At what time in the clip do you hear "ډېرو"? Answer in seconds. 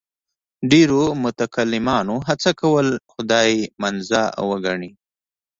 0.71-1.03